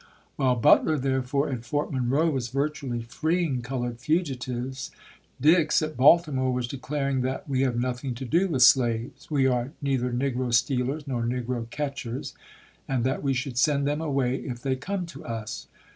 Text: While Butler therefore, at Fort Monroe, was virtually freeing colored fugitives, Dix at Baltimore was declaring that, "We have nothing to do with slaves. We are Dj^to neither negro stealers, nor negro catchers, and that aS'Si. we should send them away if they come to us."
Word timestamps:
While 0.35 0.55
Butler 0.55 0.97
therefore, 0.97 1.47
at 1.51 1.63
Fort 1.63 1.91
Monroe, 1.91 2.31
was 2.31 2.47
virtually 2.49 3.03
freeing 3.03 3.61
colored 3.61 3.99
fugitives, 3.99 4.89
Dix 5.39 5.79
at 5.83 5.95
Baltimore 5.95 6.51
was 6.51 6.67
declaring 6.67 7.21
that, 7.21 7.47
"We 7.47 7.61
have 7.61 7.79
nothing 7.79 8.15
to 8.15 8.25
do 8.25 8.47
with 8.47 8.63
slaves. 8.63 9.29
We 9.29 9.45
are 9.45 9.65
Dj^to 9.65 9.71
neither 9.83 10.11
negro 10.11 10.51
stealers, 10.51 11.05
nor 11.05 11.21
negro 11.21 11.69
catchers, 11.69 12.33
and 12.87 13.03
that 13.03 13.19
aS'Si. 13.19 13.23
we 13.23 13.33
should 13.35 13.57
send 13.59 13.85
them 13.87 14.01
away 14.01 14.37
if 14.37 14.63
they 14.63 14.75
come 14.75 15.05
to 15.05 15.23
us." 15.23 15.67